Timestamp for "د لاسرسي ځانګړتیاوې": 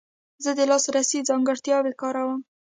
0.57-1.93